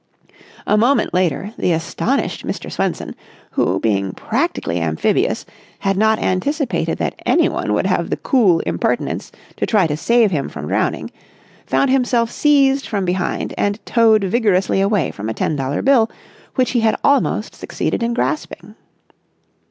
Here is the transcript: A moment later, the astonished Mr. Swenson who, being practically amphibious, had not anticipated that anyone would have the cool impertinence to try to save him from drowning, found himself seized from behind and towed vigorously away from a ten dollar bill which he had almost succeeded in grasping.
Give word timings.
A 0.65 0.79
moment 0.79 1.13
later, 1.13 1.53
the 1.59 1.73
astonished 1.73 2.43
Mr. 2.43 2.71
Swenson 2.71 3.15
who, 3.51 3.79
being 3.79 4.13
practically 4.13 4.79
amphibious, 4.81 5.45
had 5.77 5.95
not 5.95 6.17
anticipated 6.17 6.97
that 6.97 7.21
anyone 7.23 7.71
would 7.73 7.85
have 7.85 8.09
the 8.09 8.17
cool 8.17 8.61
impertinence 8.61 9.31
to 9.57 9.67
try 9.67 9.85
to 9.85 9.95
save 9.95 10.31
him 10.31 10.49
from 10.49 10.67
drowning, 10.67 11.11
found 11.67 11.91
himself 11.91 12.31
seized 12.31 12.87
from 12.87 13.05
behind 13.05 13.53
and 13.59 13.79
towed 13.85 14.23
vigorously 14.23 14.81
away 14.81 15.11
from 15.11 15.29
a 15.29 15.35
ten 15.35 15.55
dollar 15.55 15.83
bill 15.83 16.09
which 16.55 16.71
he 16.71 16.79
had 16.79 16.95
almost 17.03 17.53
succeeded 17.53 18.01
in 18.01 18.15
grasping. 18.15 18.73